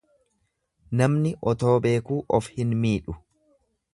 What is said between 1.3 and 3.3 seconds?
otoo beekuu of hin miidhu.